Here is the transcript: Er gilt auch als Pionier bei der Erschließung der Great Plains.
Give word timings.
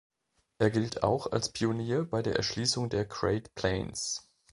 Er 0.57 0.71
gilt 0.71 1.03
auch 1.03 1.31
als 1.31 1.51
Pionier 1.51 2.05
bei 2.05 2.23
der 2.23 2.35
Erschließung 2.35 2.89
der 2.89 3.05
Great 3.05 3.53
Plains. 3.53 4.27